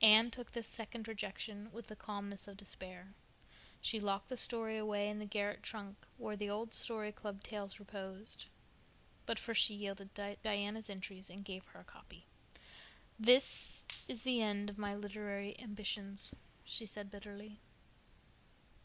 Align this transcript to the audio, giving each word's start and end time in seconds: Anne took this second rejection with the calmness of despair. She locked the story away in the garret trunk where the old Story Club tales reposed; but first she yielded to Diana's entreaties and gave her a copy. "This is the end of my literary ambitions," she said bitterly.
Anne 0.00 0.30
took 0.30 0.52
this 0.52 0.68
second 0.68 1.08
rejection 1.08 1.72
with 1.72 1.86
the 1.86 1.96
calmness 1.96 2.46
of 2.46 2.56
despair. 2.56 3.12
She 3.80 3.98
locked 3.98 4.28
the 4.28 4.36
story 4.36 4.78
away 4.78 5.08
in 5.08 5.18
the 5.18 5.24
garret 5.26 5.64
trunk 5.64 5.96
where 6.18 6.36
the 6.36 6.48
old 6.48 6.72
Story 6.72 7.10
Club 7.10 7.42
tales 7.42 7.80
reposed; 7.80 8.44
but 9.26 9.40
first 9.40 9.60
she 9.64 9.74
yielded 9.74 10.14
to 10.14 10.36
Diana's 10.40 10.88
entreaties 10.88 11.30
and 11.30 11.44
gave 11.44 11.64
her 11.64 11.80
a 11.80 11.84
copy. 11.84 12.26
"This 13.18 13.88
is 14.06 14.22
the 14.22 14.40
end 14.40 14.70
of 14.70 14.78
my 14.78 14.94
literary 14.94 15.58
ambitions," 15.58 16.32
she 16.64 16.86
said 16.86 17.10
bitterly. 17.10 17.58